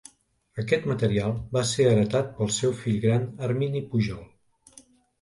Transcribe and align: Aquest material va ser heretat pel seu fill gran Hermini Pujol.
Aquest 0.63 0.87
material 0.91 1.35
va 1.59 1.63
ser 1.73 1.87
heretat 1.91 2.33
pel 2.41 2.51
seu 2.57 2.75
fill 2.83 3.01
gran 3.07 3.31
Hermini 3.49 3.87
Pujol. 3.93 4.29